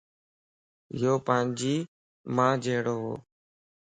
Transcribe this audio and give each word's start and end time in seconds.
يو 1.01 1.13
پانجي 1.27 1.75
مان 2.35 2.53
جھڙووَ 2.63 3.13